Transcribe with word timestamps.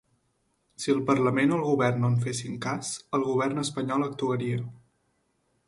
Si 0.85 0.93
el 0.93 1.01
parlament 1.09 1.53
o 1.53 1.57
el 1.59 1.65
govern 1.67 2.01
no 2.05 2.09
en 2.13 2.17
fessin 2.25 2.57
cas, 2.65 2.91
el 3.19 3.29
govern 3.29 3.65
espanyol 3.67 4.09
actuaria. 4.11 4.67